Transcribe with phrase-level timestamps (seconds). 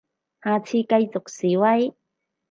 [0.43, 1.93] 下次繼續示威